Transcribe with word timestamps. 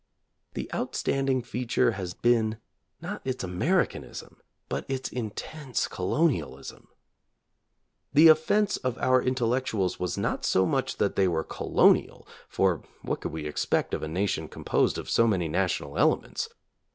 The 0.55 0.67
outstanding 0.73 1.43
feature 1.43 1.91
has 1.91 2.15
been 2.15 2.57
not 3.01 3.21
its 3.23 3.43
Americanism 3.43 4.41
but 4.67 4.83
its 4.89 5.09
intense 5.09 5.87
colonialism. 5.87 6.87
The 8.11 8.27
offense 8.27 8.77
of 8.77 8.97
our 8.97 9.21
intellectuals 9.21 9.99
was 9.99 10.17
not 10.17 10.43
so 10.43 10.65
much 10.65 10.97
that 10.97 11.15
they 11.15 11.27
were 11.27 11.43
colonial— 11.43 12.27
for 12.49 12.81
what 13.03 13.21
could 13.21 13.31
we 13.31 13.45
expect 13.45 13.93
of 13.93 14.01
a 14.01 14.07
nation 14.07 14.47
composed 14.47 14.97
of 14.97 15.07
so 15.07 15.27
many 15.27 15.47
national 15.47 15.95
elements"? 15.99 16.49